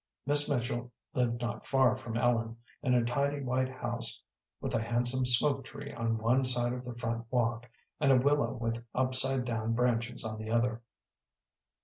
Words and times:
Miss 0.25 0.49
Mitchell 0.49 0.91
lived 1.13 1.41
not 1.41 1.67
far 1.67 1.95
from 1.95 2.17
Ellen, 2.17 2.57
in 2.81 2.95
a 2.95 3.05
tidy 3.05 3.39
white 3.43 3.69
house 3.69 4.23
with 4.59 4.73
a 4.73 4.81
handsome 4.81 5.25
smoke 5.27 5.63
tree 5.63 5.93
on 5.93 6.17
one 6.17 6.43
side 6.43 6.73
of 6.73 6.83
the 6.85 6.95
front 6.95 7.27
walk 7.31 7.69
and 7.99 8.11
a 8.11 8.15
willow 8.17 8.53
with 8.53 8.83
upside 8.95 9.45
down 9.45 9.73
branches 9.75 10.23
on 10.23 10.39
the 10.39 10.49
other. 10.49 10.81